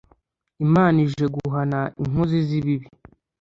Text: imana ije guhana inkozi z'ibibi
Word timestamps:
imana 0.65 0.97
ije 1.07 1.25
guhana 1.35 1.79
inkozi 2.01 2.37
z'ibibi 2.47 2.87